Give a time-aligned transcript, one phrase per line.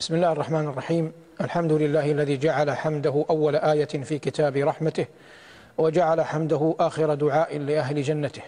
[0.00, 1.12] بسم الله الرحمن الرحيم.
[1.40, 5.06] الحمد لله الذي جعل حمده أول آية في كتاب رحمته
[5.78, 8.42] وجعل حمده آخر دعاء لأهل جنته.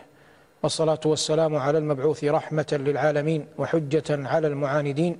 [0.62, 5.16] والصلاة والسلام على المبعوث رحمة للعالمين وحجة على المعاندين.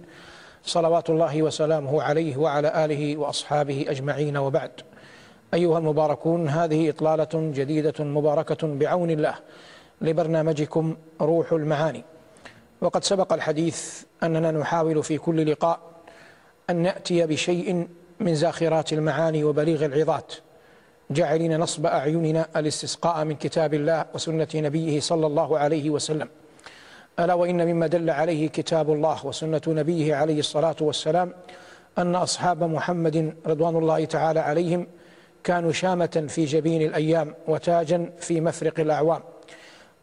[0.65, 4.71] صلوات الله وسلامه عليه وعلى آله وأصحابه أجمعين وبعد.
[5.55, 9.35] أيها المباركون هذه إطلالة جديدة مباركة بعون الله
[10.01, 12.05] لبرنامجكم روح المعاني.
[12.81, 15.92] وقد سبق الحديث أننا نحاول في كل لقاء
[16.71, 17.89] أن نأتي بشيء
[18.21, 20.35] من زاخرات المعاني وبليغ العظات.
[21.11, 26.29] جعلين نصب أعيننا الاستسقاء من كتاب الله وسنة نبيه صلى الله عليه وسلم.
[27.19, 31.33] ألا وإن مما دل عليه كتاب الله وسنة نبيه عليه الصلاة والسلام
[31.99, 34.87] أن أصحاب محمد رضوان الله تعالى عليهم
[35.45, 39.21] كانوا شامة في جبين الأيام وتاجا في مفرق الأعوام.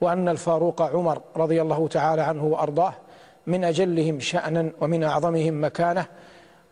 [0.02, 2.94] وأن الفاروق عمر رضي الله تعالى عنه وأرضاه
[3.48, 6.06] من أجلهم شأنا ومن أعظمهم مكانة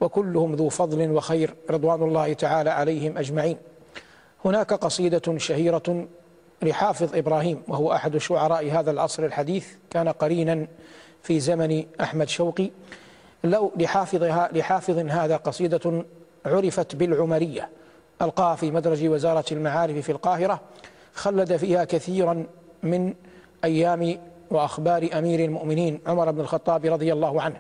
[0.02, 3.58] وكلهم ذو فضل وخير رضوان الله تعالى عليهم أجمعين.
[4.46, 6.08] هناك قصيدة شهيرة
[6.62, 10.68] لحافظ إبراهيم وهو أحد شعراء هذا العصر الحديث كان قرينا
[11.24, 12.70] في زمن أحمد شوقي.
[13.44, 16.06] لو لحافظها لحافظ هذا قصيدة
[16.46, 17.70] عرفت بالعمرية
[18.22, 20.62] ألقاها في مدرج وزارة المعارف في القاهرة
[21.14, 22.46] خلد فيها كثيرا
[22.84, 23.14] من
[23.64, 24.18] أيام
[24.52, 27.58] وأخبار أمير المؤمنين عمر بن الخطاب رضي الله عنه.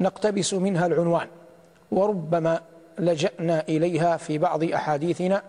[0.00, 1.26] نقتبس منها العنوان.
[1.92, 2.60] وربما
[2.98, 5.42] لجأنا إليها في بعض أحاديثنا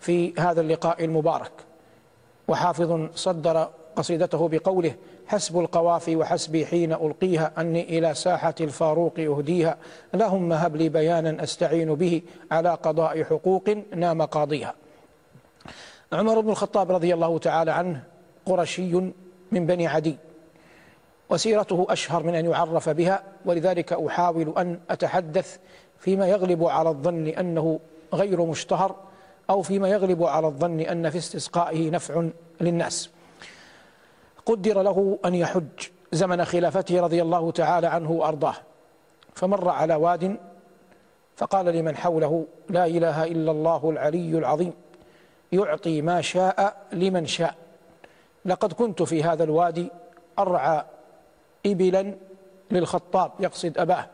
[0.00, 1.52] في هذا اللقاء المبارك.
[2.48, 4.94] وحافظ صدر قصيدته بقوله
[5.26, 9.76] حسب القوافي وحسبي حين ألقيها أني إلى ساحة الفاروق أهديها.
[10.14, 13.64] لهم هب لي بيانا أستعين به على قضاء حقوق
[13.94, 14.74] نام قاضيها.
[16.12, 18.02] عمر بن الخطاب رضي الله تعالى عنه
[18.46, 18.92] قرشي
[19.52, 20.16] من بني عدي.
[21.30, 25.58] وسيرته أشهر من أن يعرف بها ولذلك أحاول أن أتحدث
[25.98, 27.80] فيما يغلب على الظن أنه
[28.14, 28.94] غير مشتهر
[29.50, 32.28] أو فيما يغلب على الظن أن في استسقائه نفع
[32.60, 33.10] للناس.
[34.46, 38.54] قدر له أن يحج زمن خلافته رضي الله تعالى عنه وأرضاه
[39.34, 40.36] فمر على واد
[41.36, 44.72] فقال لمن حوله لا إله إلا الله العلي العظيم
[45.52, 47.54] يعطي ما شاء لمن شاء.
[48.44, 49.90] لقد كنت في هذا الوادي
[50.38, 50.84] أرعى
[51.66, 52.14] إبلا
[52.70, 54.06] للخطاب يقصد أباه.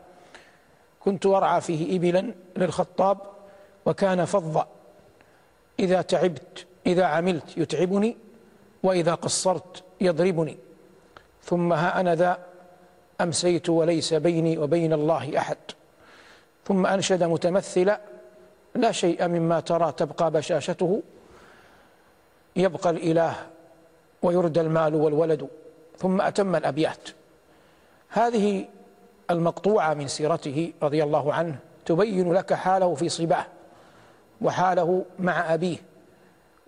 [1.01, 3.19] كنت أرعى فيه إبلا للخطاب
[3.87, 4.69] وكان فظا
[5.79, 8.17] إذا تعبت إذا عملت يتعبني
[8.83, 10.57] وإذا قصرت يضربني.
[11.45, 12.39] ثم ها أنا ذا
[13.21, 15.57] أمسيت وليس بيني وبين الله أحد.
[16.65, 18.01] ثم أنشد متمثلا
[18.75, 21.03] لا شيء مما ترى تبقى بشاشته.
[22.57, 23.35] يبقى الإله
[24.23, 25.49] ويردى المال والولد.
[25.99, 27.09] ثم أتم الأبيات.
[28.13, 28.65] هذه
[29.31, 31.57] المقطوعة من سيرته رضي الله عنه
[31.87, 33.47] تبين لك حاله في صباه
[34.41, 35.77] وحاله مع أبيه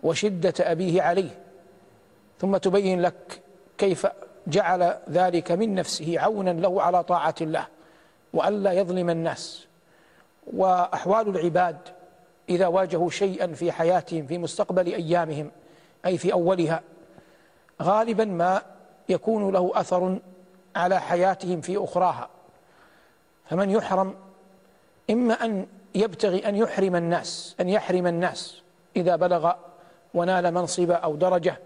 [0.02, 1.30] وشدة أبيه عليه
[2.40, 3.40] ثم تبين لك
[3.78, 4.06] كيف
[4.46, 7.66] جعل ذلك من نفسه عونا له على طاعة الله
[8.32, 9.66] وألا يظلم الناس.
[10.52, 11.76] وأحوال العباد
[12.48, 15.50] إذا واجهوا شيئا في حياتهم في مستقبل أيامهم
[16.06, 16.80] أي في أولها
[17.82, 18.62] غالبا ما
[19.08, 20.18] يكون له أثر
[20.76, 22.28] على حياتهم في أخراها.
[23.50, 24.14] فمن يحرم
[25.10, 28.62] إما أن يبتغي أن يحرم الناس أن يحرم الناس
[28.96, 29.52] إذا بلغ
[30.14, 31.58] ونال منصب أو درجة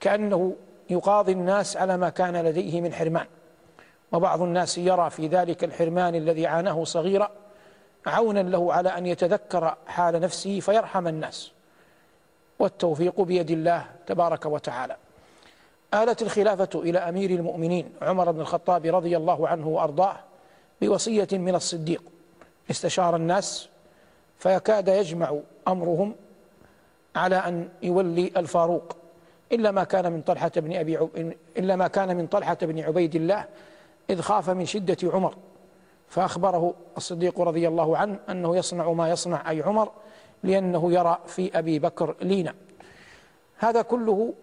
[0.00, 0.56] كأنه
[0.90, 3.26] يقاضي الناس على ما كان لديه من حرمان.
[4.12, 7.30] وبعض الناس يرى في ذلك الحرمان الذي عاناه صغيرا
[8.06, 11.52] عونا له على أن يتذكر حال نفسه فيرحم الناس.
[12.58, 14.96] والتوفيق بيد الله تبارك وتعالى.
[15.94, 20.16] آلت الخلافة إلى أمير المؤمنين عمر بن الخطاب رضي الله عنه وأرضاه
[20.80, 22.02] بوصية من الصديق.
[22.70, 23.68] استشار الناس
[24.38, 25.38] فيكاد يجمع
[25.68, 26.14] أمرهم
[27.16, 28.96] على أن يولي الفاروق
[29.52, 31.34] إلا ما كان من طلحة بن أبي عب...
[31.56, 33.44] إلا ما كان من طلحة بن عبيد الله
[34.10, 35.34] إذ خاف من شدة عمر.
[36.08, 39.90] فأخبره الصديق رضي الله عنه أنه يصنع ما يصنع أي عمر
[40.42, 42.54] لأنه يرى في أبي بكر لينا.
[43.56, 44.34] هذا كله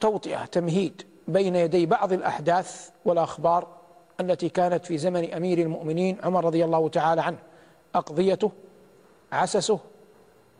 [0.00, 3.66] توطئة تمهيد بين يدي بعض الأحداث والأخبار
[4.20, 7.38] التي كانت في زمن أمير المؤمنين عمر رضي الله تعالى عنه.
[7.94, 8.50] أقضيته
[9.32, 9.78] عسسه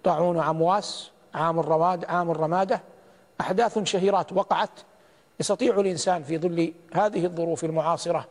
[0.05, 2.81] طاعون عمواس عام الرواد عام الرمادة
[3.41, 4.71] أحداث شهيرات وقعت.
[5.41, 8.27] يستطيع الإنسان في ظل هذه الظروف المعاصرة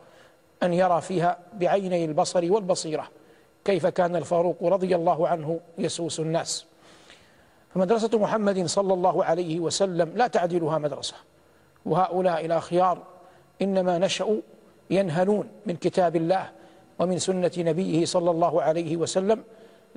[0.62, 3.08] أن يرى فيها بعيني البصر والبصيرة
[3.64, 6.67] كيف كان الفاروق رضي الله عنه يسوس الناس.
[7.74, 11.14] فمدرسة محمد صلى الله عليه وسلم لا تعدلها مدرسة.
[11.86, 12.98] وهؤلاء الأخيار
[13.62, 14.40] إنما نشأوا
[14.90, 16.50] ينهلون من كتاب الله
[16.98, 19.42] ومن سنة نبيه صلى الله عليه وسلم.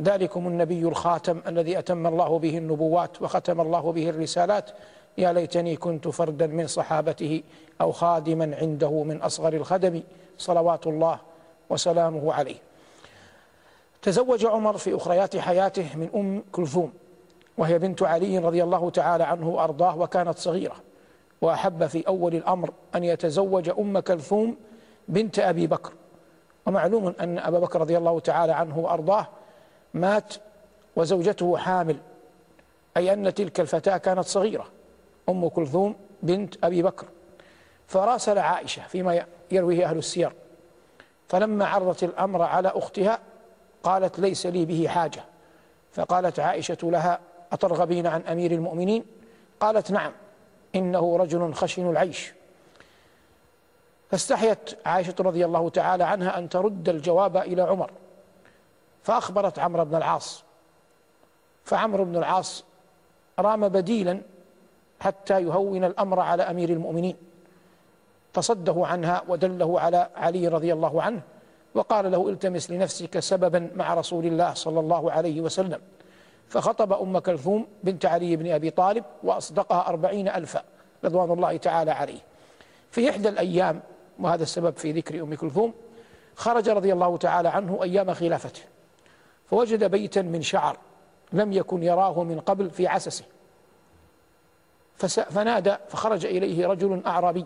[0.02, 4.70] ذلكم النبي الخاتم الذي أتم الله به النبوات وختم الله به الرسالات.
[5.18, 7.44] يا ليتني كنت فردا من صحابته
[7.82, 10.02] أو خادما عنده من أصغر الخدم.
[10.38, 11.20] صلوات الله
[11.70, 12.56] وسلامه عليه.
[14.02, 16.92] تزوج عمر في أخريات حياته من أم كلثوم.
[17.62, 20.76] وهي بنت علي رضي الله تعالى عنه وأرضاه وكانت صغيرة.
[21.42, 24.58] وأحب في أول الأمر أن يتزوج أم كلثوم
[25.08, 25.94] بنت أبي بكر.
[26.66, 29.28] ومعلوم أن أبا بكر رضي الله تعالى عنه وأرضاه
[29.94, 30.34] مات
[30.96, 31.98] وزوجته حامل.
[32.98, 34.66] أي أن تلك الفتاة كانت صغيرة
[35.30, 37.06] أم كلثوم بنت أبي بكر.
[37.88, 40.34] فراسل عائشة فيما يرويه أهل السير.
[41.28, 43.20] فلما عرضت الأمر على أختها
[43.84, 45.24] قالت ليس لي به حاجة.
[45.92, 47.20] فقالت عائشة لها
[47.52, 49.06] أترغبين عن أمير المؤمنين؟
[49.60, 50.12] قالت نعم
[50.76, 52.34] إنه رجل خشن العيش.
[54.12, 57.92] فاستحيت عائشة رضي الله تعالى عنها أن ترد الجواب إلى عمر
[59.04, 60.44] فأخبرت عمرو بن العاص.
[61.66, 62.64] فعمرو بن العاص
[63.40, 64.22] رام بديلا
[65.00, 67.16] حتى يهون الأمر على أمير المؤمنين.
[68.34, 71.22] فصده عنها ودله على علي رضي الله عنه
[71.76, 75.82] وقال له التمس لنفسك سببا مع رسول الله صلى الله عليه وسلم.
[76.52, 80.64] فخطب أم كلثوم بنت علي بن أبي طالب وأصدقها أربعين ألفا
[81.04, 82.20] رضوان الله تعالى عليه.
[82.92, 83.82] في إحدى الأيام
[84.20, 85.74] وهذا السبب في ذكر أم كلثوم
[86.36, 88.62] خرج رضي الله تعالى عنه أيام خلافته
[89.50, 90.78] فوجد بيتا من شعر
[91.34, 93.26] لم يكن يراه من قبل في عسسه.
[95.30, 97.46] فنادى فخرج إليه رجل أعرابي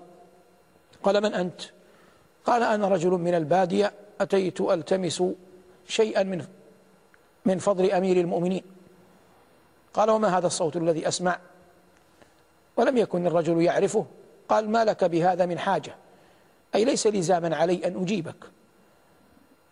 [1.04, 1.62] قال من أنت؟
[2.46, 5.24] قال أنا رجل من البادية أتيت ألتمس
[5.88, 6.46] شيئا من
[7.46, 8.75] من فضل أمير المؤمنين.
[9.96, 11.40] قال وما هذا الصوت الذي أسمع؟
[12.78, 14.06] ولم يكن الرجل يعرفه.
[14.50, 15.96] قال ما لك بهذا من حاجة؟
[16.76, 18.36] أي ليس لزاما علي أن أجيبك.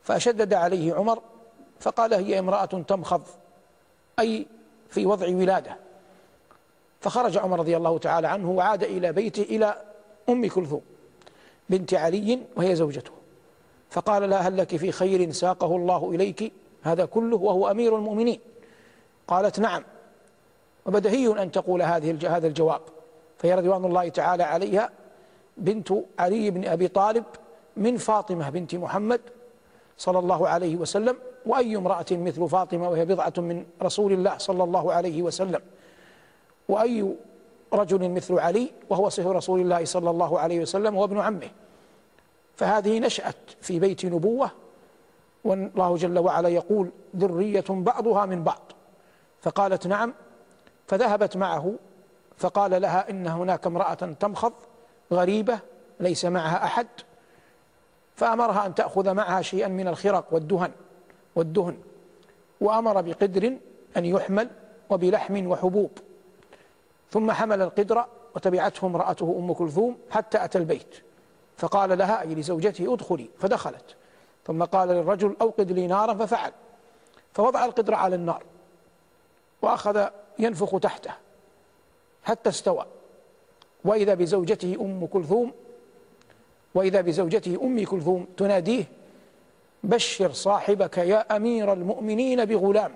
[0.04, 1.22] فشدد عليه عمر
[1.80, 3.22] فقال هي امرأة تمخض
[4.20, 4.46] أي
[4.90, 5.78] في وضع ولادة.
[7.02, 9.82] فخرج عمر رضي الله تعالى عنه وعاد إلى بيته إلى
[10.30, 10.82] أم كلثوم
[11.70, 13.12] بنت علي وهي زوجته.
[13.90, 16.54] فقال لها هل لك في خير ساقه الله إليك؟
[16.84, 18.40] هذا كله وهو أمير المؤمنين.
[19.28, 19.84] قالت نعم.
[20.86, 22.82] وبدهي أن تقول هذه هذا الجواب.
[23.38, 24.90] فهي رضوان الله تعالى عليها
[25.58, 27.24] بنت علي بن أبي طالب
[27.78, 29.22] من فاطمة بنت محمد
[29.98, 34.94] صلى الله عليه وسلم وأي امرأة مثل فاطمة وهي بضعة من رسول الله صلى الله
[34.94, 35.62] عليه وسلم.
[36.70, 37.16] وأي
[37.74, 41.50] رجل مثل علي وهو صهر رسول الله صلى الله عليه وسلم وابن عمه.
[42.56, 44.52] فهذه نشأت في بيت نبوة
[45.44, 48.72] والله جل وعلا يقول ذرية بعضها من بعض.
[49.42, 50.14] فقالت نعم
[50.94, 51.74] فذهبت معه
[52.38, 54.54] فقال لها إن هناك امرأة تمخض
[55.12, 55.60] غريبة
[56.00, 56.88] ليس معها أحد
[58.16, 60.72] فأمرها أن تأخذ معها شيئا من الخرق والدهن
[61.36, 61.78] والدهن
[62.62, 63.58] وأمر بقدر
[63.98, 64.50] أن يحمل
[64.90, 65.92] وبلحم وحبوب
[67.12, 68.06] ثم حمل القدر
[68.36, 70.96] وتبعته امرأته أم كلثوم حتى أتى البيت
[71.58, 73.96] فقال لها أي لزوجته ادخلي فدخلت
[74.46, 76.52] ثم قال للرجل أوقد لي نارا ففعل
[77.34, 78.44] فوضع القدر على النار
[79.62, 80.08] وأخذ
[80.40, 81.12] ينفخ تحته
[82.24, 82.86] حتى استوى.
[83.86, 85.52] وإذا بزوجته أم كلثوم
[86.76, 88.84] وإذا بزوجته أم كلثوم تناديه
[89.84, 92.92] بشر صاحبك يا أمير المؤمنين بغلام.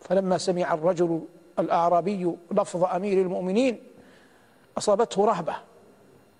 [0.00, 1.20] فلما سمع الرجل
[1.58, 3.82] الأعرابي لفظ أمير المؤمنين
[4.78, 5.56] أصابته رهبة.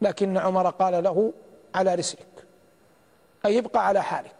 [0.03, 1.33] لكن عمر قال له
[1.75, 2.47] على رسلك
[3.47, 4.37] أي ابقى على حالك.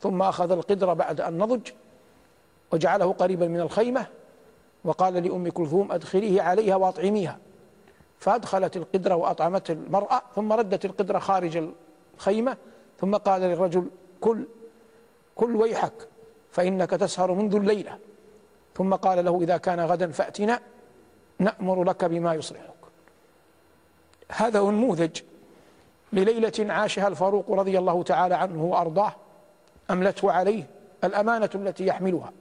[0.00, 1.68] ثم أخذ القدر بعد أن نضج
[2.72, 4.06] وجعله قريبا من الخيمة
[4.86, 7.38] وقال لأم كلثوم أدخليه عليها وأطعميها.
[8.18, 11.68] فأدخلت القدرة وأطعمت المرأة ثم ردت القدرة خارج
[12.16, 12.56] الخيمة
[13.00, 13.90] ثم قال للرجل
[14.20, 14.46] كل
[15.36, 16.08] كل ويحك
[16.50, 17.98] فإنك تسهر منذ الليلة.
[18.74, 20.60] ثم قال له إذا كان غدا فأتنا
[21.38, 22.74] نأمر لك بما يصلحك.
[24.32, 25.20] هذا النموذج
[26.12, 29.12] لليلة عاشها الفاروق رضي الله تعالى عنه وأرضاه
[29.90, 30.66] أملته عليه
[31.04, 32.32] الأمانة التي يحملها.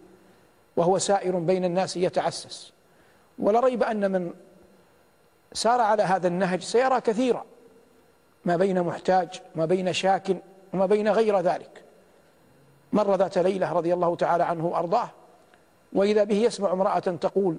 [0.75, 2.73] وهو سائر بين الناس يتعسس.
[3.39, 4.33] ولا ريب أن من
[5.53, 7.45] سار على هذا النهج سيرى كثيرا
[8.45, 10.37] ما بين محتاج ما بين شاك
[10.73, 11.83] وما بين غير ذلك.
[12.93, 15.09] مر ذات ليلة رضي الله تعالى عنه وأرضاه
[15.93, 17.57] وإذا به يسمع امرأة تقول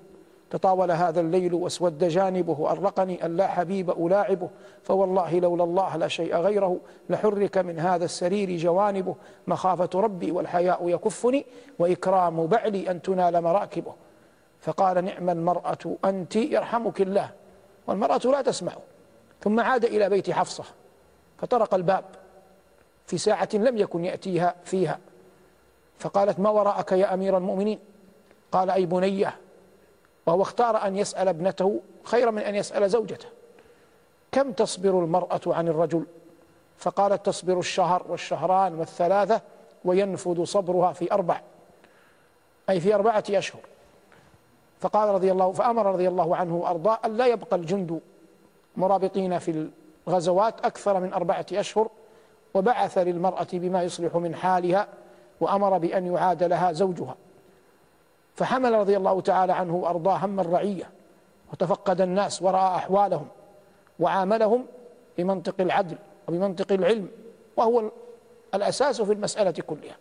[0.56, 4.48] تطاول هذا الليل واسود جانبه أرقني أن لا حبيب ألاعبه
[4.82, 9.14] فوالله لولا الله لا شيء غيره لحرك من هذا السرير جوانبه.
[9.46, 11.46] مخافة ربي والحياء يكفني
[11.78, 13.94] وإكرام بعلي أن تنال مراكبه.
[14.60, 17.30] فقال نعم المرأة أنت يرحمك الله.
[17.86, 18.72] والمرأة لا تسمع.
[19.40, 20.64] ثم عاد إلى بيت حفصة
[21.38, 22.04] فطرق الباب.
[23.06, 24.98] في ساعة لم يكن يأتيها فيها.
[25.98, 27.78] فقالت ما وراءك يا أمير المؤمنين؟
[28.52, 29.45] قال أي بنية.
[30.26, 33.28] وهو اختار أن يسأل ابنته خير من أن يسأل زوجته.
[34.33, 36.06] كم تصبر المرأة عن الرجل؟
[36.78, 39.40] فقالت تصبر الشهر والشهران والثلاثة
[39.85, 41.40] وينفذ صبرها في أربع
[42.71, 43.61] أي في أربعة أشهر.
[44.80, 48.00] فقال رضي الله فأمر رضي الله عنه وأرضاه أن لا يبقى الجند
[48.76, 49.68] مرابطين في
[50.09, 51.88] الغزوات أكثر من أربعة أشهر
[52.54, 54.88] وبعث للمرأة بما يصلح من حالها
[55.40, 57.14] وأمر بأن يعاد لها زوجها.
[58.37, 60.90] فحمل رضي الله تعالى عنه وأرضاه هم الرعية
[61.52, 63.26] وتفقد الناس ورأى أحوالهم
[64.00, 64.66] وعاملهم
[65.19, 65.97] بمنطق العدل
[66.28, 67.09] وبمنطق العلم
[67.57, 67.90] وهو
[68.55, 69.97] الأساس في المسألة كلها.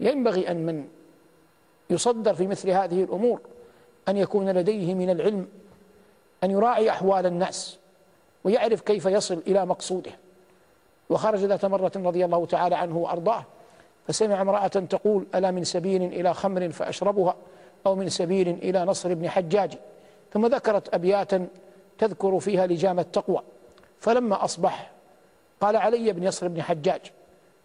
[0.00, 0.88] ينبغي أن من
[1.90, 3.40] يصدر في مثل هذه الأمور
[4.08, 5.48] أن يكون لديه من العلم
[6.44, 7.78] أن يراعي أحوال الناس
[8.44, 10.12] ويعرف كيف يصل إلى مقصوده.
[11.10, 13.44] وخرج ذات مرة رضي الله تعالى عنه وأرضاه
[14.08, 17.36] فسمع امرأة تقول ألا من سبيل إلى خمر فأشربها
[17.86, 19.78] أو من سبيل إلى نصر بن حجاج؟
[20.32, 21.46] ثم ذكرت أبياتا
[21.98, 23.42] تذكر فيها لجام التقوى.
[24.00, 24.90] فلما أصبح
[25.60, 27.00] قال علي بن يصر بن حجاج.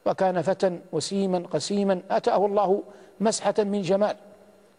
[0.06, 2.84] وكان فتى وسيما قسيما أتاه الله
[3.20, 4.16] مسحة من جمال.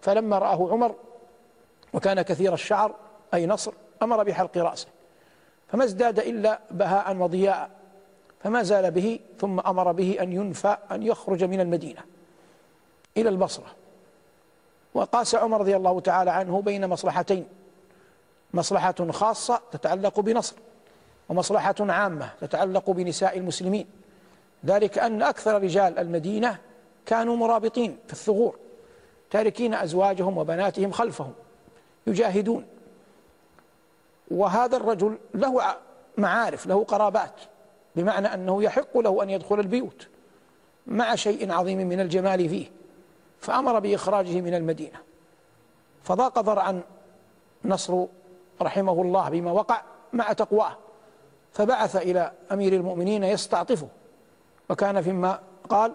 [0.00, 0.94] فلما رآه عمر
[1.92, 2.94] وكان كثير الشعر
[3.34, 4.88] أي نصر أمر بحلق رأسه.
[5.68, 7.70] فما ازداد إلا بهاء وضياء.
[8.42, 12.00] فما زال به ثم أمر به أن ينفى أن يخرج من المدينة
[13.16, 13.66] إلى البصرة.
[14.94, 17.46] وقاس عمر رضي الله تعالى عنه بين مصلحتين
[18.54, 20.56] مصلحة خاصة تتعلق بنصر
[21.28, 23.86] ومصلحة عامة تتعلق بنساء المسلمين.
[24.66, 26.58] ذلك أن أكثر رجال المدينة
[27.06, 28.56] كانوا مرابطين في الثغور
[29.30, 31.32] تاركين أزواجهم وبناتهم خلفهم
[32.06, 32.66] يجاهدون.
[34.30, 35.76] وهذا الرجل له
[36.18, 37.40] معارف له قرابات.
[37.96, 40.08] بمعنى أنه يحق له أن يدخل البيوت
[40.86, 42.66] مع شيء عظيم من الجمال فيه
[43.40, 44.98] فأمر بإخراجه من المدينة.
[46.02, 46.82] فضاق ذرعا
[47.64, 48.04] نصر
[48.62, 49.82] رحمه الله بما وقع
[50.12, 50.76] مع تقواه
[51.52, 53.88] فبعث إلى أمير المؤمنين يستعطفه.
[54.70, 55.92] وكان فيما قال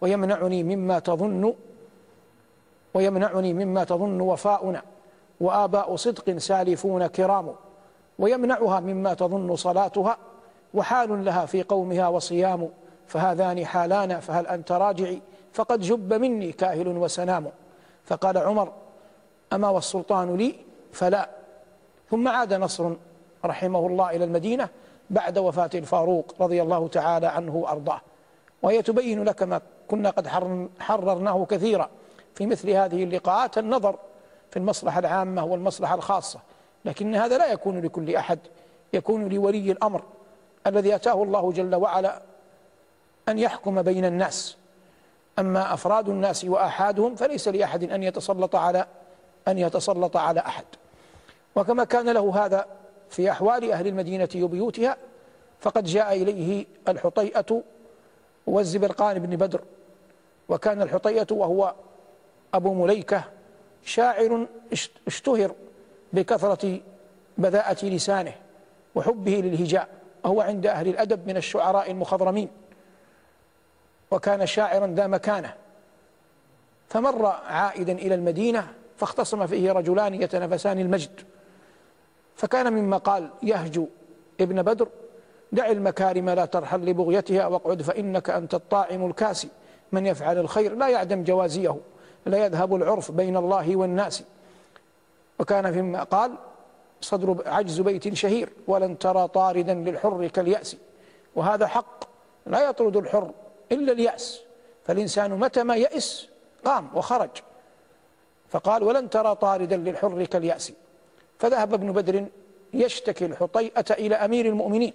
[0.00, 1.54] ويمنعني مما تظن
[2.94, 4.82] ويمنعني مما تظن وفاؤنا
[5.40, 7.54] وآباء صدق سالفون كرام
[8.18, 10.16] ويمنعها مما تظن صلاتها
[10.74, 12.68] وحال لها في قومها وصيام
[13.06, 15.22] فهذان حالان فهل أنت راجعي؟
[15.52, 17.50] فقد جب مني كاهل وسنام.
[18.04, 18.72] فقال عمر
[19.52, 20.54] أما والسلطان لي؟
[20.92, 21.30] فلا.
[22.10, 22.92] ثم عاد نصر
[23.44, 24.68] رحمه الله إلى المدينة
[25.10, 28.00] بعد وفاة الفاروق رضي الله تعالى عنه وأرضاه.
[28.62, 30.26] وهي تبين لك ما كنا قد
[30.78, 31.88] حررناه كثيرا
[32.34, 33.98] في مثل هذه اللقاءات النظر
[34.50, 36.40] في المصلحة العامة والمصلحة الخاصة.
[36.84, 38.38] لكن هذا لا يكون لكل أحد
[38.92, 40.02] يكون لولي الأمر.
[40.68, 42.22] الذي أتاه الله جل وعلا
[43.28, 44.56] أن يحكم بين الناس.
[45.38, 48.86] أما أفراد الناس وآحادهم فليس لأحد أن يتسلط على
[49.48, 50.64] أن يتسلط على أحد.
[51.56, 52.66] وكما كان له هذا
[53.10, 54.96] في أحوال أهل المدينة وبيوتها
[55.60, 57.62] فقد جاء إليه الحطيئة
[58.46, 59.60] والزبرقان بن بدر.
[60.48, 61.74] وكان الحطيئة وهو
[62.54, 63.24] أبو مليكة
[63.84, 64.46] شاعر
[65.06, 65.54] اشتهر
[66.12, 66.80] بكثرة
[67.38, 68.32] بذاءة لسانه
[68.94, 69.97] وحبه للهجاء.
[70.28, 72.48] وهو عند أهل الأدب من الشعراء المخضرمين.
[74.10, 75.54] وكان شاعرا ذا مكانة.
[76.88, 81.10] فمر عائدا إلى المدينة فاختصم فيه رجلان يتنافسان المجد.
[82.36, 83.86] فكان مما قال يهجو
[84.40, 84.88] ابن بدر
[85.52, 89.48] دع المكارم لا ترحل لبغيتها واقعد فإنك أنت الطاعم الكاسي.
[89.92, 91.76] من يفعل الخير لا يعدم جوازيه
[92.26, 94.22] لا يذهب العرف بين الله والناس.
[95.38, 96.32] وكان فيما قال
[97.00, 100.76] صدر عجز بيت شهير ولن ترى طاردا للحر كاليأس.
[101.34, 102.04] وهذا حق
[102.46, 103.30] لا يطرد الحر
[103.72, 104.40] إلا اليأس.
[104.84, 106.28] فالإنسان متى ما يئس
[106.64, 107.30] قام وخرج.
[108.48, 110.72] فقال ولن ترى طاردا للحر كاليأس.
[111.38, 112.26] فذهب ابن بدر
[112.74, 114.92] يشتكي الحطيئة إلى أمير المؤمنين.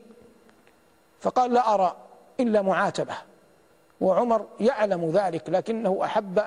[1.20, 1.96] فقال لا أرى
[2.40, 3.14] إلا معاتبة.
[4.02, 6.42] وعمر يعلم ذلك لكنه أحب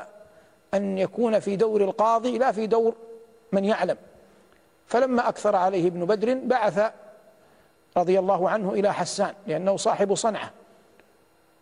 [0.74, 2.94] أن يكون في دور القاضي لا في دور
[3.52, 3.96] من يعلم.
[4.86, 6.92] فلما أكثر عليه ابن بدر بعث
[7.96, 10.50] رضي الله عنه إلى حسان لأنه صاحب صنعة.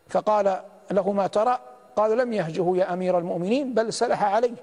[0.09, 1.59] فقال له ما ترى؟
[1.97, 4.55] قال لم يهجه يا أمير المؤمنين بل سلح عليه.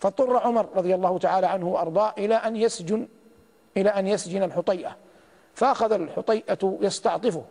[0.00, 3.08] فاضطر عمر رضي الله تعالى عنه وأرضاه إلى أن يسجن
[3.76, 4.96] إلى أن يسجن الحطيئة.
[5.54, 7.42] فأخذ الحطيئة يستعطفه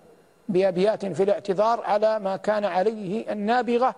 [0.50, 3.96] بأبيات في الاعتذار على ما كان عليه النابغة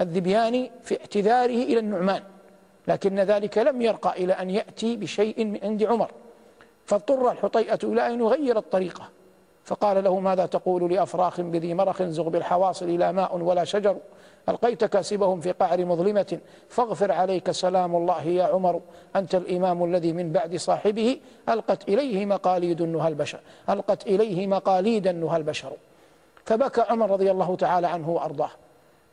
[0.00, 2.22] الذبياني في اعتذاره إلى النعمان.
[2.88, 6.10] لكن ذلك لم يرقى إلى أن يأتي بشيء من عند عمر.
[6.86, 9.08] فاضطر الحطيئة إلى أن يغير الطريقة.
[9.64, 13.96] فقال له ماذا تقول لأفراخ بذي مرخ زغ بالحواصل لا ماء ولا شجر؟
[14.48, 16.38] ألقيت كاسبهم في قعر مظلمة.
[16.68, 18.80] فاغفر عليك سلام الله يا عمر.
[19.16, 23.40] أنت الإمام الذي من بعد صاحبه ألقت إليه مقاليد النهى البشر.
[23.70, 25.72] ألقت إليه مقاليد النهى البشر.
[26.44, 28.50] فبكى عمر رضي الله تعالى عنه وأرضاه.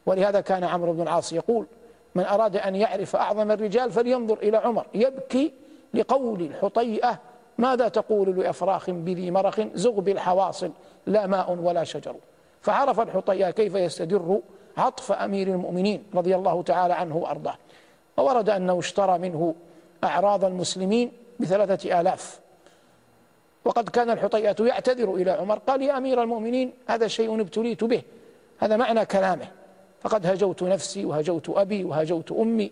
[0.06, 1.66] ولهذا كان عمرو بن العاص يقول
[2.16, 4.86] من أراد أن يعرف أعظم الرجال فلينظر إلى عمر.
[4.94, 5.54] يبكي
[5.94, 7.20] لقول الحطيئة
[7.58, 10.72] ماذا تقول لأفراخ بذي مرخ زغ بالحواصل
[11.06, 12.16] لا ماء ولا شجر؟
[12.62, 14.40] فعرف الحطيئة كيف يستدر
[14.78, 17.56] عطف أمير المؤمنين رضي الله تعالى عنه وأرضاه.
[18.18, 19.56] وورد أنه اشترى منه
[20.04, 22.40] أعراض المسلمين بثلاثة آلاف.
[23.66, 28.02] وقد كان الحطيئة يعتذر إلى عمر قال يا أمير المؤمنين هذا شيء ابتليت به
[28.60, 29.48] هذا معنى كلامه.
[30.04, 32.72] فقد هجوت نفسي وهجوت أبي وهجوت أمي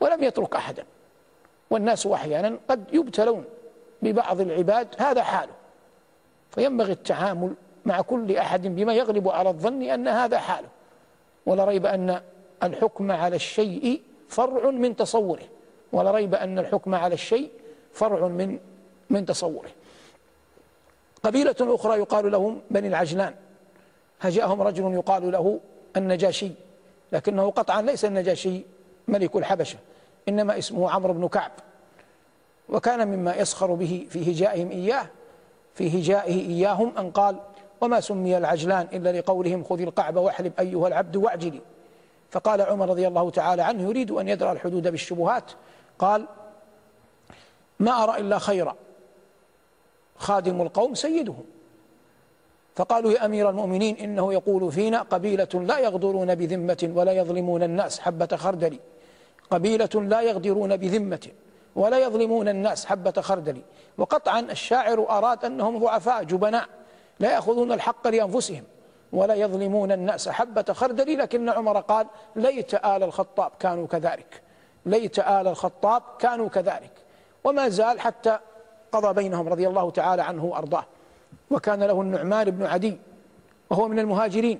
[0.00, 0.84] ولم يترك أحدا.
[1.70, 3.44] والناس أحيانا قد يبتلون
[4.02, 5.52] ببعض العباد هذا حاله.
[6.50, 10.68] فينبغي التعامل مع كل أحد بما يغلب على الظن أن هذا حاله.
[11.46, 12.20] ولا ريب أن
[12.62, 15.44] الحكم على الشيء فرع من تصوره.
[15.92, 17.50] ولا ريب أن الحكم على الشيء
[17.92, 18.58] فرع من
[19.10, 19.70] من تصوره.
[21.22, 23.34] قبيلة أخرى يقال لهم بني العجلان.
[24.20, 25.60] هجأهم رجل يقال له
[25.96, 26.50] النجاشي
[27.12, 28.62] لكنه قطعا ليس النجاشي
[29.08, 29.78] ملك الحبشة
[30.28, 31.50] إنما اسمه عمرو بن كعب.
[32.68, 35.06] وكان مما يسخر به في هجائهم إياه
[35.74, 37.36] في هجائه إياهم أن قال
[37.80, 41.60] وما سمي العجلان إلا لقولهم خذ القعب واحلب أيها العبد واعجلي
[42.30, 45.52] فقال عمر رضي الله تعالى عنه يريد أن يدرأ الحدود بالشبهات
[45.98, 46.26] قال
[47.80, 48.76] ما أرى إلا خيرا
[50.16, 51.44] خادم القوم سيدهم
[52.76, 58.36] فقالوا يا أمير المؤمنين إنه يقول فينا قبيلة لا يغدرون بذمة ولا يظلمون الناس حبة
[58.36, 58.78] خردل.
[59.50, 61.28] قبيلة لا يغدرون بذمة
[61.76, 63.62] ولا يظلمون الناس حبة خردل.
[63.98, 66.68] وقطعا الشاعر أراد أنهم ضعفاء جبناء
[67.20, 68.64] لا يأخذون الحق لأنفسهم
[69.12, 71.18] ولا يظلمون الناس حبة خردل.
[71.18, 74.42] لكن عمر قال ليت آل الخطاب كانوا كذلك.
[74.86, 76.92] ليت آل الخطاب كانوا كذلك.
[77.44, 78.38] وما زال حتى
[78.92, 80.84] قضى بينهم رضي الله تعالى عنه وأرضاه.
[81.52, 82.98] وكان له النعمان بن عدي
[83.70, 84.58] وهو من المهاجرين.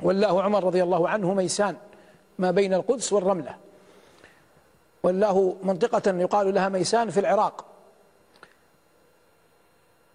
[0.00, 1.76] والله عمر رضي الله عنه ميسان
[2.38, 3.56] ما بين القدس والرملة.
[5.02, 7.64] والله منطقة يقال لها ميسان في العراق.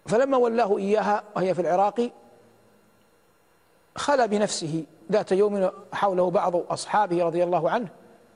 [0.06, 2.10] فلما ولاه إياها وهي في العراق
[3.96, 7.88] خلى بنفسه ذات يوم حوله بعض أصحابه رضي الله عنه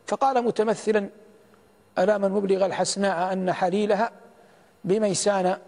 [0.07, 1.09] فقال متمثلا
[1.99, 4.11] ألا من مبلغ الحسناء أن حليلها
[4.85, 5.59] بميسان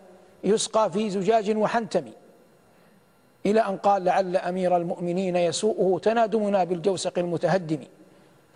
[0.44, 2.04] يسقى في زجاج وحنتم
[3.46, 7.78] إلى أن قال لعل أمير المؤمنين يسوءه تنادمنا بالجوسق المتهدم.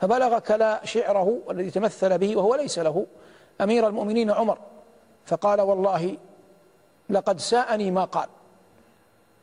[0.00, 3.06] فبلغ كلا شعره الذي تمثل به وهو ليس له
[3.60, 4.58] أمير المؤمنين عمر.
[5.26, 6.16] فقال والله
[7.10, 8.28] لقد ساءني ما قال.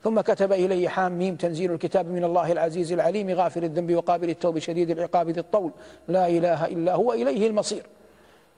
[0.04, 4.60] ثم كتب إلي حام ميم تنزيل الكتاب من الله العزيز العليم غافر الذنب وقابل التوب
[4.60, 5.72] شديد العقاب ذي الطول.
[6.08, 7.86] لا إله إلا هو إليه المصير.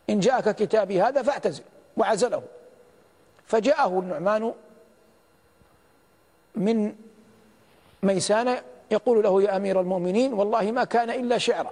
[0.09, 1.63] إن جاءك كتابي هذا فاعتزل
[1.97, 2.41] وعزله.
[3.45, 4.53] فجاءه النعمان
[6.55, 6.95] من
[8.03, 8.57] ميسان
[8.91, 11.71] يقول له يا أمير المؤمنين والله ما كان إلا شعرا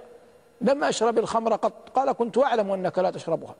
[0.60, 3.54] لم أشرب الخمر قط قال كنت أعلم أنك لا تشربها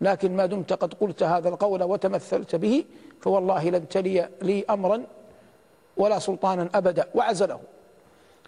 [0.00, 2.84] لكن ما دمت قد قلت هذا القول وتمثلت به
[3.20, 5.02] فوالله لن تلي لي أمرا
[5.96, 7.60] ولا سلطانا أبدا وعزله.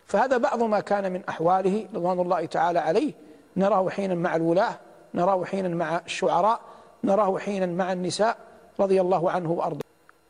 [0.07, 3.13] فهذا بعض ما كان من أحواله رضوان الله تعالى عليه
[3.57, 4.77] نراه حينا مع الولاة
[5.15, 6.61] نراه حينا مع الشعراء
[7.05, 8.37] نراه حينا مع النساء
[8.81, 9.81] رضي الله عنه وأرضاه.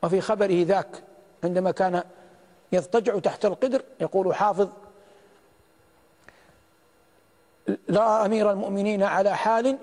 [0.03, 1.03] وفي خبره ذاك
[1.43, 2.03] عندما كان
[2.71, 4.69] يضطجع تحت القدر يقول حافظ
[7.87, 9.77] لا أمير المؤمنين على حال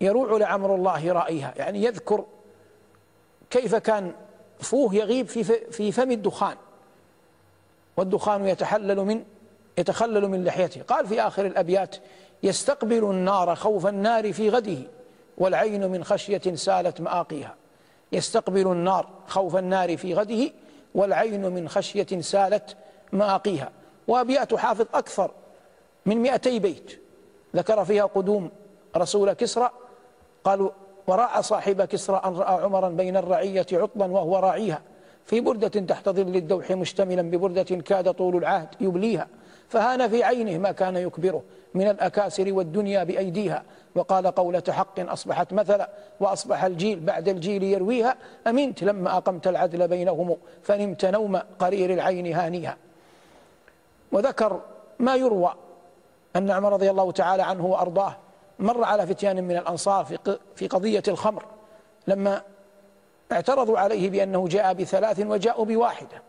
[0.00, 1.54] يروع لعمر الله رأيها.
[1.56, 2.24] يعني يذكر
[3.50, 4.12] كيف كان
[4.60, 6.56] فوه يغيب في في فم الدخان.
[7.96, 9.24] والدخان يتحلل من
[9.78, 10.82] يتخلل من لحيته.
[10.82, 11.96] قال في آخر الأبيات
[12.42, 14.78] يستقبل النار خوف النار في غده
[15.38, 17.54] والعين من خشية سالت مآقيها.
[18.12, 20.50] يستقبل النار خوف النار في غده
[20.94, 22.76] والعين من خشية سالت
[23.12, 23.70] مآقيها.
[24.08, 25.30] وأبيات حافظ أكثر
[26.06, 27.00] من مئتي بيت.
[27.56, 28.50] ذكر فيها قدوم
[28.96, 29.70] رسول كسرى.
[30.44, 30.70] قالوا
[31.06, 34.82] وراء صاحب كسرى أن رأى عمرا بين الرعية عطلا وهو راعيها.
[35.24, 39.28] في بردة تحت ظل الدوح مشتملا ببردة كاد طول العهد يبليها.
[39.68, 41.42] فهان في عينه ما كان يكبره.
[41.76, 43.62] من الأكاسر والدنيا بأيديها.
[43.94, 48.16] وقال قولة حق أصبحت مثلا وأصبح الجيل بعد الجيل يرويها.
[48.46, 52.76] أمنت لما أقمت العدل بينهم فنمت نوم قرير العين هانيها.
[54.12, 54.60] وذكر
[54.98, 55.54] ما يروى
[56.36, 58.16] أن عمر رضي الله تعالى عنه وأرضاه
[58.58, 60.04] مر على فتيان من الأنصار
[60.54, 61.44] في قضية الخمر
[62.06, 62.42] لما
[63.32, 66.22] اعترضوا عليه بأنه جاء بثلاث وجاءوا بواحدة.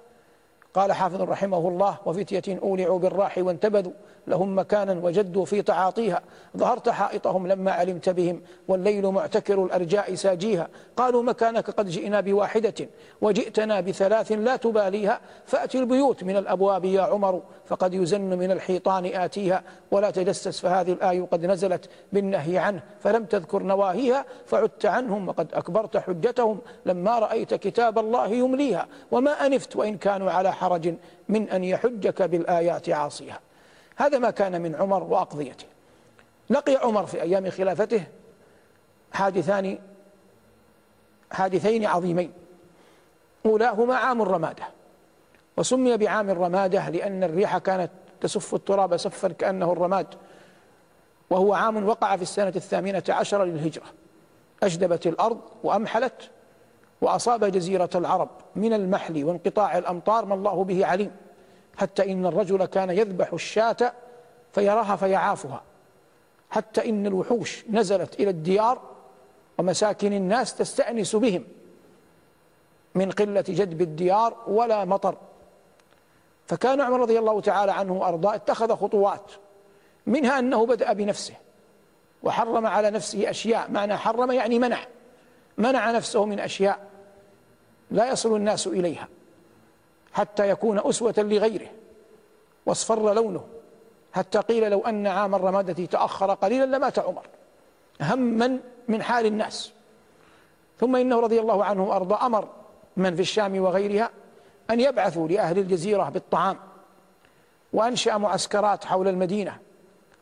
[0.78, 3.92] قال حافظ رحمه الله وفتية أولعوا بالراح وانتبذوا
[4.28, 6.22] لهم مكانا وجدوا في تعاطيها
[6.58, 12.90] ظهرت حائطهم لما علمت بهم والليل معتكر الأرجاء ساجيها قالوا مكانك قد جئنا بواحدة
[13.22, 19.64] وجئتنا بثلاث لا تباليها فأتي البيوت من الأبواب يا عمر فقد يزن من الحيطان آتيها
[19.92, 25.98] ولا تجسس فهذه الآية قد نزلت بالنهي عنه فلم تذكر نواهيها فعدت عنهم وقد أكبرت
[25.98, 30.96] حجتهم لما رأيت كتاب الله يمليها وما أنفت وإن كانوا على حرج
[31.30, 33.40] من أن يحجك بالآيات عاصيها.
[33.96, 35.66] هذا ما كان من عمر وأقضيته.
[36.50, 38.04] لقي عمر في أيام خلافته
[39.12, 39.80] حادثان
[41.32, 42.34] حادثين عظيمين.
[43.46, 44.64] أولاهما عام الرمادة.
[45.58, 50.08] وسمي بعام الرمادة لأن الريح كانت تسف التراب سفا كأنه الرماد.
[51.30, 53.86] وهو عام وقع في السنة الثامنة عشر للهجرة.
[54.64, 56.30] أجدبت الأرض وأمحلت
[57.02, 61.12] وأصاب جزيرة العرب من المحل وانقطاع الأمطار ما الله به عليم.
[61.78, 63.94] حتى إن الرجل كان يذبح الشاة
[64.52, 65.62] فيراها فيعافها.
[66.50, 68.82] حتى إن الوحوش نزلت إلى الديار
[69.58, 71.44] ومساكن الناس تستأنس بهم
[72.96, 75.16] من قلة جدب الديار ولا مطر.
[76.48, 79.32] فكان عمر رضي الله تعالى عنه وأرضاه اتخذ خطوات
[80.06, 81.34] منها أنه بدأ بنفسه
[82.24, 83.72] وحرم على نفسه أشياء.
[83.72, 84.80] معنى حرم يعني منع.
[85.58, 86.80] منع نفسه من أشياء
[87.92, 89.08] لا يصل الناس إليها
[90.14, 91.68] حتى يكون أسوة لغيره.
[92.66, 93.48] واصفر لونه.
[94.14, 97.26] حتى قيل لو أن عام الرمادة تأخر قليلا لمات عمر.
[98.02, 99.72] هما من حال الناس.
[100.80, 102.48] ثم إنه رضي الله عنه وأرضى أمر
[102.98, 104.10] من في الشام وغيرها
[104.70, 106.58] أن يبعثوا لأهل الجزيرة بالطعام.
[107.74, 109.58] وأنشأ معسكرات حول المدينة.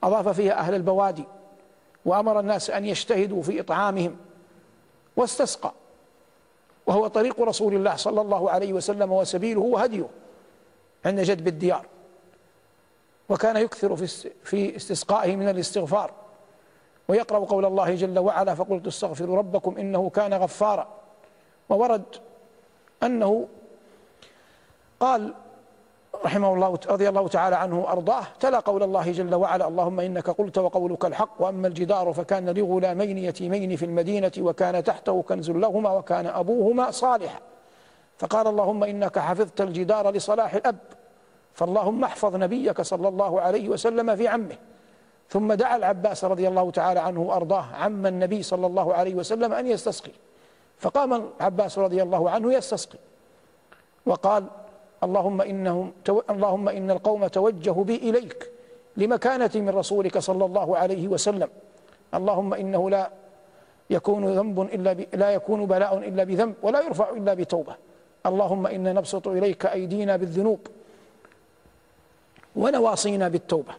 [0.03, 1.23] أضاف فيها أهل البوادي.
[2.05, 4.17] وأمر الناس أن يجتهدوا في إطعامهم.
[5.15, 5.71] واستسقى.
[6.85, 10.07] وهو طريق رسول الله صلى الله عليه وسلم وسبيله وهديه
[11.05, 11.85] عند جدب الديار.
[13.29, 13.95] وكان يكثر
[14.43, 16.11] في استسقائه من الاستغفار.
[17.07, 20.87] ويقرأ قول الله جل وعلا فقلت استغفروا ربكم إنه كان غفارا.
[21.69, 22.03] وورد
[23.03, 23.47] أنه
[24.99, 25.33] قال
[26.25, 30.57] رحمه الله رضي الله تعالى عنه وأرضاه تلا قول الله جل وعلا اللهم إنك قلت
[30.57, 36.91] وقولك الحق وأما الجدار فكان لغلامين يتيمين في المدينة وكان تحته كنز لهما وكان أبوهما
[36.91, 37.39] صالحا.
[38.17, 40.77] فقال اللهم إنك حفظت الجدار لصلاح الأب
[41.53, 44.57] فاللهم احفظ نبيك صلى الله عليه وسلم في عمه.
[45.29, 49.67] ثم دعا العباس رضي الله تعالى عنه وأرضاه عم النبي صلى الله عليه وسلم أن
[49.67, 50.11] يستسقي.
[50.79, 52.99] فقام العباس رضي الله عنه يستسقي.
[54.05, 54.45] وقال
[55.05, 56.21] اللهم إنهم تو...
[56.29, 58.51] اللهم إن القوم توجهوا بي إليك
[58.97, 61.49] لمكانة من رسولك صلى الله عليه وسلم.
[62.13, 63.11] اللهم إنه لا
[63.89, 65.05] يكون ذنب إلا ب...
[65.13, 67.75] لا يكون بلاء إلا بذنب ولا يرفع إلا بتوبة.
[68.25, 70.59] اللهم إنا نبسط إليك أيدينا بالذنوب
[72.55, 73.73] ونواصينا بالتوبة.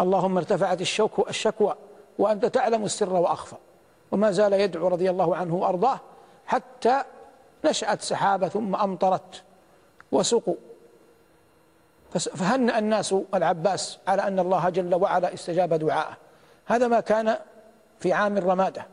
[0.00, 1.74] اللهم ارتفعت الشوك الشكوى
[2.18, 3.56] وأنت تعلم السر وأخفى.
[4.12, 6.00] وما زال يدعو رضي الله عنه وأرضاه
[6.46, 7.02] حتى
[7.64, 9.42] نشأت سحابة ثم أمطرت.
[10.12, 10.54] وسقوا.
[12.12, 16.16] فهنأ الناس العباس على أن الله جل وعلا استجاب دعاءه.
[16.66, 17.36] هذا ما كان
[18.00, 18.86] في عام الرمادة.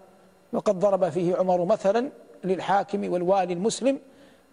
[0.53, 2.09] وقد ضرب فيه عمر مثلا
[2.43, 3.99] للحاكم والوالي المسلم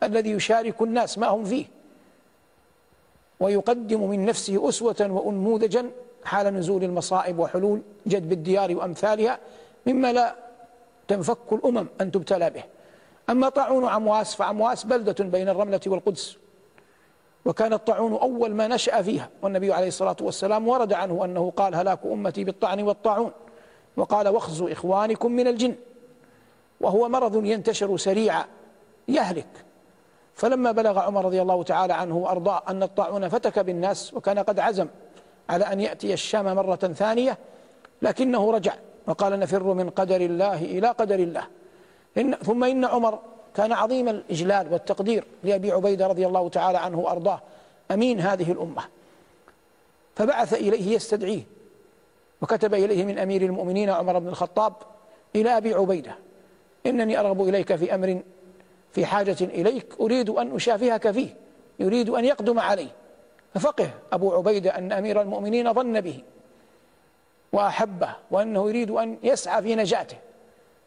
[0.03, 1.67] الذي يشارك الناس ما هم فيه.
[3.41, 5.91] ويقدم من نفسه أسوة وأنموذجا
[6.25, 9.39] حال نزول المصائب وحلول جدب الديار وأمثالها
[9.87, 10.35] مما لا
[11.09, 12.65] تنفك الأمم أن تبتلى به.
[13.31, 16.37] أما طاعون عمواس فعمواس بلدة بين الرملة والقدس.
[17.47, 21.99] وكان الطاعون أول ما نشأ فيها والنبي عليه الصلاة والسلام ورد عنه أنه قال هلاك
[22.05, 23.31] أمتي بالطعن والطاعون.
[23.97, 25.75] وقال واخزوا إخوانكم من الجن.
[26.81, 28.45] وهو مرض ينتشر سريعا
[29.09, 29.47] يهلك.
[30.35, 34.89] فلما بلغ عمر رضي الله تعالى عنه وأرضاه أن الطاعون فتك بالناس وكان قد عزم
[35.49, 37.39] على أن يأتي الشام مرة ثانية
[38.03, 38.75] لكنه رجع
[39.07, 41.47] وقال نفر من قدر الله إلى قدر الله.
[42.19, 43.19] إن ثم إن عمر
[43.57, 47.41] كان عظيم الإجلال والتقدير لأبي عبيدة رضي الله تعالى عنه وأرضاه.
[47.91, 48.83] أمين هذه الأمة.
[50.17, 51.43] فبعث إليه يستدعيه.
[52.43, 54.73] وكتب إليه من أمير المؤمنين عمر بن الخطاب
[55.37, 56.15] إلى أبي عبيدة.
[56.87, 58.21] إنني أرغب إليك في أمر
[58.93, 60.01] في حاجة إليك.
[60.01, 61.37] أريد أن أشافهك فيه.
[61.79, 62.91] يريد أن يقدم عليه.
[63.55, 66.23] ففقه أبو عبيدة أن أمير المؤمنين ظن به.
[67.53, 70.17] وأحبه وأنه يريد أن يسعى في نجاته.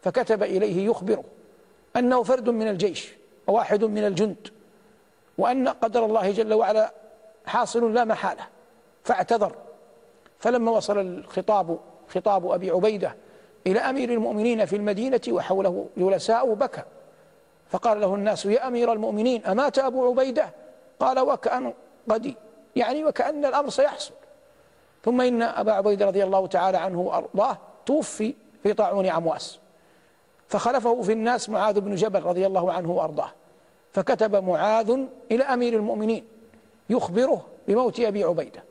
[0.02, 1.24] فكتب إليه يخبره.
[2.00, 3.14] أنه فرد من الجيش
[3.48, 4.48] وواحد من الجند
[5.38, 6.92] وأن قدر الله جل وعلا
[7.46, 8.48] حاصل لا محالة
[9.04, 9.56] فاعتذر.
[10.40, 13.16] فلما وصل الخطاب خطاب أبي عبيدة
[13.68, 16.84] إلى أمير المؤمنين في المدينة وحوله جلساء بكى
[17.70, 20.50] فقال له الناس يا أمير المؤمنين أمات أبو عبيدة؟
[21.00, 21.74] قال وكأن
[22.10, 22.34] قد
[22.76, 24.14] يعني وكأن الأمر سيحصل.
[25.04, 29.60] ثم إن أبا عبيدة رضي الله تعالى عنه وأرضاه توفي في طاعون عمواس.
[30.50, 33.32] فخلفه في الناس معاذ بن جبل رضي الله عنه وأرضاه.
[33.92, 35.00] فكتب معاذ
[35.32, 36.26] إلى أمير المؤمنين
[36.90, 38.64] يخبره بموت أبي عبيدة.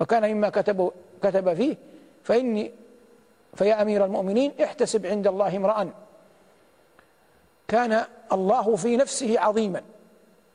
[0.00, 1.76] وكان مما كتب كتب فيه
[2.24, 2.72] فإني
[3.54, 5.90] فيا أمير المؤمنين احتسب عند الله امرأ.
[7.68, 9.82] كان الله في نفسه عظيما.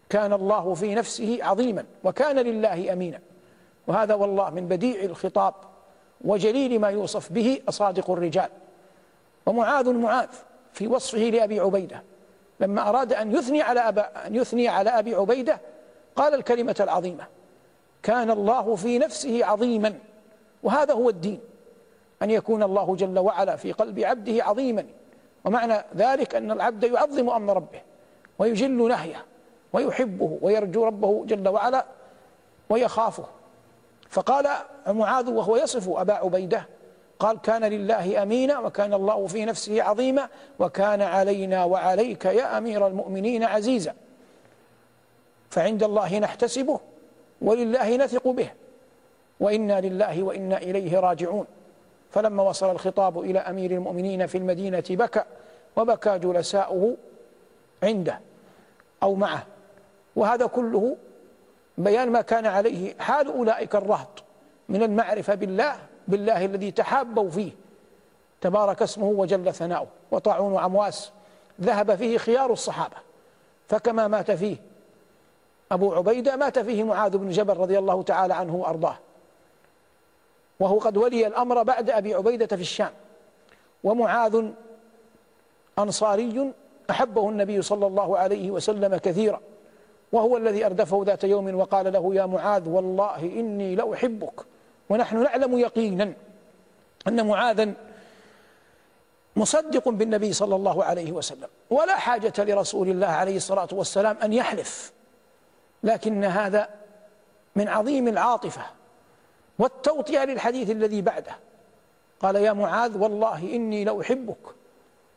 [0.09, 1.85] كان الله في نفسه عظيما.
[2.03, 3.19] وكان لله أمينا.
[3.88, 5.53] وهذا والله من بديع الخطاب
[6.21, 8.49] وجليل ما يوصف به أصادق الرجال.
[9.45, 10.29] ومعاذ معاذ.
[10.75, 12.03] في وصفه لأبي عبيدة.
[12.59, 15.59] لما أراد أن يثني على أبا أن يثني على أبي عبيدة
[16.15, 17.27] قال الكلمة العظيمة
[18.03, 19.93] كان الله في نفسه عظيما.
[20.63, 21.39] وهذا هو الدين
[22.21, 24.85] أن يكون الله جل وعلا في قلب عبده عظيما.
[25.45, 27.81] ومعنى ذلك أن العبد يعظم أمر ربه
[28.39, 29.25] ويجل نهيه
[29.73, 31.85] ويحبه ويرجو ربه جل وعلا
[32.69, 33.25] ويخافه.
[34.09, 34.47] فقال
[34.88, 36.67] معاذ وهو يصف أبا عبيدة
[37.19, 43.43] قال كان لله أمينا وكان الله في نفسه عظيما وكان علينا وعليك يا أمير المؤمنين
[43.43, 43.95] عزيزا.
[45.49, 46.80] فعند الله نحتسبه
[47.41, 48.51] ولله نثق به
[49.39, 51.45] وإنا لله وإنا إليه راجعون.
[52.12, 55.23] فلما وصل الخطاب إلى أمير المؤمنين في المدينة بكى
[55.75, 56.97] وبكى جلساؤه
[57.84, 58.19] عنده
[59.04, 59.43] أو معه.
[60.15, 60.97] وهذا كله
[61.78, 64.23] بيان ما كان عليه حال أولئك الرهط
[64.69, 65.75] من المعرفة بالله
[66.07, 67.51] بالله الذي تحابوا فيه.
[68.41, 69.87] تبارك اسمه وجل ثناؤه.
[70.11, 71.11] وطاعون عمواس.
[71.61, 72.95] ذهب فيه خيار الصحابة.
[73.67, 74.57] فكما مات فيه
[75.71, 78.97] أبو عبيدة مات فيه معاذ بن جبل رضي الله تعالى عنه وأرضاه.
[80.59, 82.91] وهو قد ولي الأمر بعد أبي عبيدة في الشام.
[83.83, 84.45] ومعاذ
[85.79, 86.53] أنصاري
[86.89, 89.41] أحبه النبي صلى الله عليه وسلم كثيرا.
[90.11, 94.45] وهو الذي أردفه ذات يوم وقال له يا معاذ والله إني لأحبك.
[94.89, 96.13] ونحن نعلم يقينا
[97.07, 97.73] أن معاذا
[99.35, 101.47] مصدق بالنبي صلى الله عليه وسلم.
[101.69, 104.91] ولا حاجة لرسول الله عليه الصلاة والسلام أن يحلف.
[105.83, 106.69] لكن هذا
[107.55, 108.61] من عظيم العاطفة
[109.59, 111.35] والتوطئة للحديث الذي بعده.
[112.19, 114.55] قال يا معاذ والله إني لأحبك.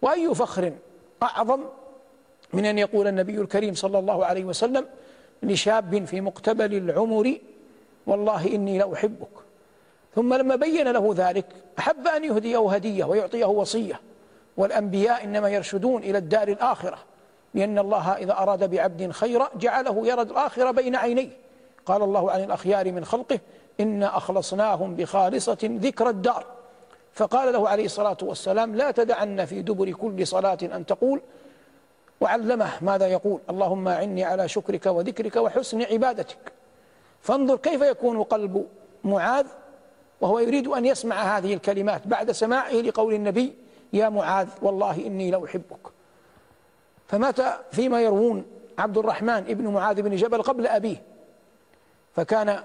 [0.02, 0.72] وأي فخر
[1.22, 1.64] أعظم
[2.52, 4.86] من أن يقول النبي الكريم صلى الله عليه وسلم
[5.42, 7.38] لشاب في مقتبل العمر
[8.06, 9.47] والله إني لأحبك.
[10.14, 11.46] ثم لما بين له ذلك
[11.78, 14.00] أحب أن يهديه هدية ويعطيه وصية.
[14.56, 16.98] والأنبياء إنما يرشدون إلى الدار الآخرة
[17.54, 21.28] لأن الله إذا أراد بعبد خيرا جعله يرى الآخرة بين عينيه.
[21.86, 23.38] قال الله عن الأخيار من خلقه
[23.80, 26.46] إنا أخلصناهم بخالصة ذكر الدار.
[27.12, 31.20] فقال له عليه الصلاة والسلام لا تدعن في دبر كل صلاة أن تقول.
[32.20, 36.52] وعلمه ماذا يقول؟ اللهم أعني على شكرك وذكرك وحسن عبادتك.
[37.20, 38.66] فانظر كيف يكون قلب
[39.04, 39.46] معاذ
[40.20, 43.54] وهو يريد أن يسمع هذه الكلمات بعد سماعه لقول النبي
[43.92, 45.92] يا معاذ والله إني لأحبك.
[47.06, 48.44] فمات فيما يروون
[48.78, 51.02] عبد الرحمن ابن معاذ بن جبل قبل أبيه.
[52.12, 52.62] فكان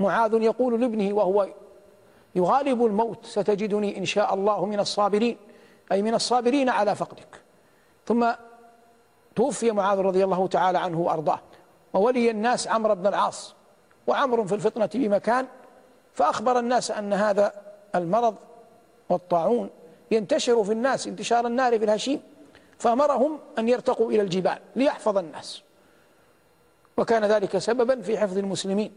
[0.00, 1.48] معاذ يقول لابنه وهو
[2.34, 5.36] يغالب الموت ستجدني إن شاء الله من الصابرين.
[5.92, 7.40] أي من الصابرين على فقدك.
[8.06, 8.32] ثم
[9.36, 11.40] توفي معاذ رضي الله تعالى عنه وأرضاه.
[11.94, 13.54] وولي الناس عمرو بن العاص.
[14.06, 15.46] وعمر في الفطنة بمكان
[16.16, 17.52] فأخبر الناس أن هذا
[17.94, 18.34] المرض
[19.08, 19.70] والطاعون
[20.10, 22.20] ينتشر في الناس انتشار النار في الهشيم
[22.78, 25.62] فأمرهم أن يرتقوا إلى الجبال ليحفظ الناس.
[26.96, 28.92] وكان ذلك سببا في حفظ المسلمين.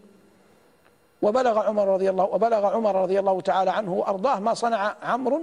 [1.22, 5.42] وبلغ عمر رضي الله وبلغ عمر رضي الله تعالى عنه وأرضاه ما صنع عمرو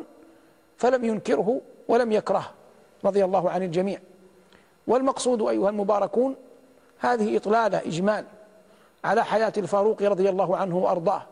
[0.78, 2.50] فلم ينكره ولم يكرهه
[3.04, 4.00] رضي الله عن الجميع.
[4.86, 6.36] والمقصود أيها المباركون
[6.98, 8.24] هذه إطلالة إجمال
[9.04, 11.22] على حياة الفاروق رضي الله عنه وأرضاه.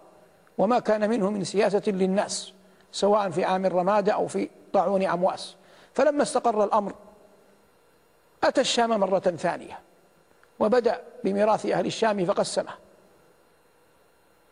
[0.59, 2.53] وما كان منه من سياسة للناس
[2.93, 5.57] سواء في عام الرمادة أو في طاعون أمواس.
[5.95, 6.95] فلما استقر الأمر
[8.45, 9.81] أتى الشام مرة ثانية
[10.61, 12.73] وبدأ بميراث أهل الشام فقسمه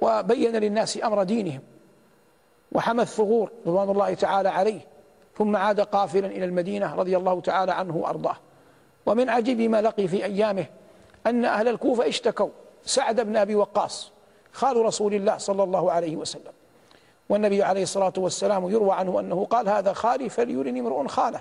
[0.01, 1.61] وبين للناس أمر دينهم
[2.73, 4.81] وحمى الثغور رضوان الله تعالى عليه
[5.39, 8.37] ثم عاد قافلا إلى المدينة رضي الله تعالى عنه وأرضاه.
[9.07, 10.67] ومن عجيب ما لقي في أيامه
[11.27, 12.49] أن أهل الكوفة اشتكوا
[12.85, 14.12] سعد بن أبي وقاص
[14.53, 16.53] خال رسول الله صلى الله عليه وسلم.
[17.29, 21.41] والنبي عليه الصلاة والسلام يروى عنه أنه قال هذا خالي فليرني امرؤ خاله.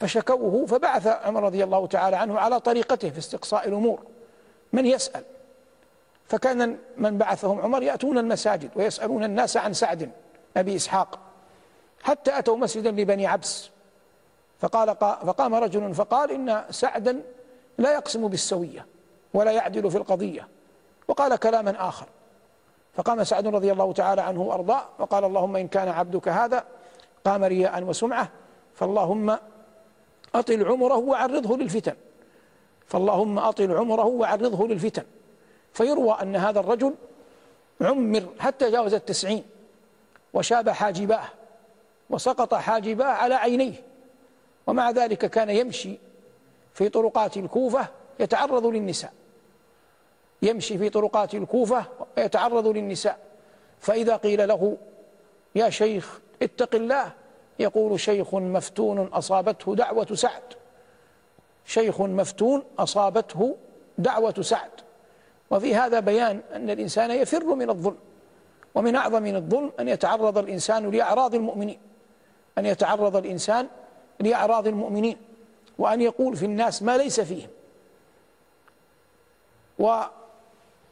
[0.00, 4.00] فشكوه فبعث عمر رضي الله تعالى عنه على طريقته في استقصاء الأمور.
[4.72, 5.24] من يسأل؟
[6.28, 10.10] فكان من بعثهم عمر يأتون المساجد ويسألون الناس عن سعد
[10.56, 11.18] أبي إسحاق.
[12.02, 13.70] حتى أتوا مسجدا لبني عبس.
[14.60, 17.22] فقال فقام رجل فقال إن سعدا
[17.78, 18.86] لا يقسم بالسوية
[19.34, 20.48] ولا يعدل في القضية.
[21.10, 22.06] وقال كلاما آخر.
[22.94, 26.64] فقام سعد رضي الله تعالى عنه وأرضاه وقال اللهم إن كان عبدك هذا
[27.24, 28.28] قام رياء وسمعة
[28.74, 29.38] فاللهم
[30.34, 31.94] أطل عمره وعرضه للفتن.
[32.86, 35.04] فاللهم أطل عمره وعرضه للفتن.
[35.72, 36.94] فيروى أن هذا الرجل
[37.80, 39.44] عمر حتى جاوز التسعين
[40.34, 41.24] وشاب حاجباه
[42.10, 43.82] وسقط حاجباه على عينيه.
[44.66, 45.98] ومع ذلك كان يمشي
[46.74, 47.86] في طرقات الكوفة
[48.20, 49.12] يتعرض للنساء.
[50.42, 51.84] يمشي في طرقات الكوفة
[52.16, 53.18] ويتعرض للنساء.
[53.80, 54.76] فإذا قيل له
[55.54, 57.12] يا شيخ اتق الله.
[57.58, 60.42] يقول شيخ مفتون أصابته دعوة سعد.
[61.64, 63.56] شيخ مفتون أصابته
[63.98, 64.70] دعوة سعد.
[65.50, 67.98] وفي هذا بيان أن الإنسان يفر من الظلم
[68.74, 71.78] ومن أعظم من الظلم أن يتعرض الإنسان لأعراض المؤمنين
[72.58, 73.68] أن يتعرض الإنسان
[74.20, 75.16] لأعراض المؤمنين
[75.78, 77.48] وأن يقول في الناس ما ليس فيهم.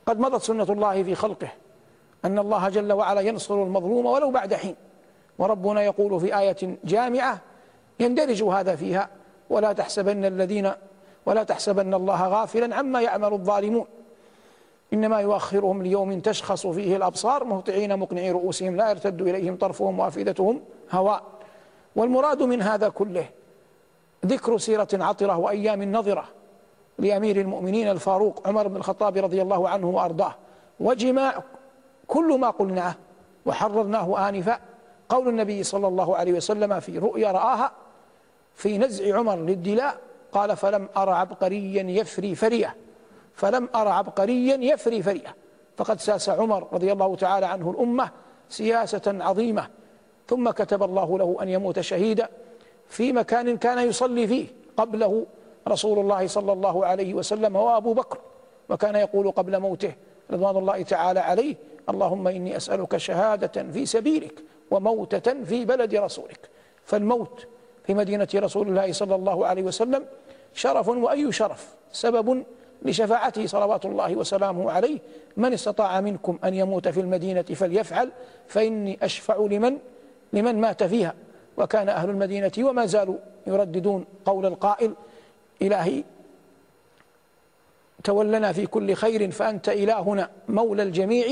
[0.08, 1.48] وقد مضت سنة الله في خلقه.
[2.24, 4.74] أن الله جل وعلا ينصر المظلوم ولو بعد حين.
[5.38, 7.40] وربنا يقول في آية جامعة
[8.00, 9.08] يندرج هذا فيها
[9.50, 10.72] ولا تحسبن الذين
[11.26, 13.86] ولا تحسبن الله غافلا عما يعمل الظالمون.
[14.92, 21.22] إنما يؤخرهم ليوم تشخص فيه الأبصار مهطعين مقنعي رؤوسهم لا يرتد إليهم طرفهم وأفئدتهم هواء
[21.96, 23.24] والمراد من هذا كله
[24.26, 26.37] ذكر سيرة عطرة وأيام نظرة.
[26.98, 30.34] لأمير المؤمنين الفاروق عمر بن الخطاب رضي الله عنه وأرضاه.
[30.80, 31.42] وجماع
[32.06, 32.94] كل ما قلناه
[33.46, 34.58] وحررناه آنفا.
[35.08, 37.72] قول النبي صلى الله عليه وسلم في رؤيا رآها
[38.54, 39.98] في نزع عمر للدلاء
[40.32, 42.76] قال فلم أرى عبقريا يفري فرية.
[43.34, 45.34] فلم أرى عبقريا يفري فرية.
[45.76, 48.10] فقد ساس عمر رضي الله تعالى عنه الأمة
[48.48, 49.66] سياسة عظيمة.
[50.28, 52.28] ثم كتب الله له أن يموت شهيدا
[52.88, 55.26] في مكان كان يصلي فيه قبله
[55.68, 58.18] رسول الله صلى الله عليه وسلم وأبو بكر
[58.68, 59.92] وكان يقول قبل موته
[60.30, 61.56] رضوان الله تعالى عليه
[61.88, 64.34] اللهم إني أسألك شهادة في سبيلك
[64.70, 66.48] وموتة في بلد رسولك.
[66.84, 67.46] فالموت
[67.84, 70.04] في مدينة رسول الله صلى الله عليه وسلم
[70.54, 72.44] شرف وأي شرف؟ سبب
[72.82, 74.98] لشفاعته صلوات الله وسلامه عليه
[75.36, 78.10] من استطاع منكم أن يموت في المدينة فليفعل
[78.46, 79.78] فإني أشفع لمن
[80.32, 81.14] لمن مات فيها.
[81.58, 84.94] وكان أهل المدينة وما زالوا يرددون قول القائل
[85.62, 86.04] إلهي.
[88.04, 91.26] تولنا في كل خير فأنت إلهنا مولى الجميع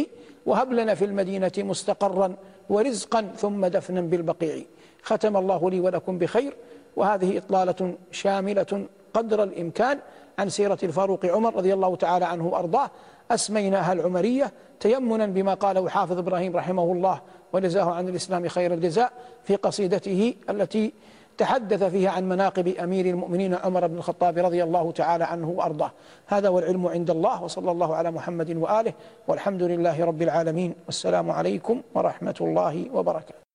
[0.46, 2.36] وهب لنا في المدينة مستقرا
[2.68, 4.64] ورزقا ثم دفنا بالبقيع.
[5.02, 6.56] ختم الله لي ولكم بخير
[6.96, 9.98] وهذه إطلالة شاملة قدر الإمكان
[10.38, 12.90] عن سيرة الفاروق عمر رضي الله تعالى عنه وأرضاه.
[13.30, 17.20] أسميناها العمرية تيمنا بما قاله حافظ إبراهيم رحمه الله
[17.52, 19.12] وجزاه عن الإسلام خير الجزاء
[19.44, 20.92] في قصيدته التي
[21.38, 25.90] تحدث فيها عن مناقب أمير المؤمنين عمر بن الخطاب رضي الله تعالى عنه وأرضاه.
[26.26, 28.92] هذا والعلم عند الله وصلى الله على محمد وآله
[29.28, 30.74] والحمد لله رب العالمين.
[30.86, 33.45] والسلام عليكم ورحمة الله وبركاته.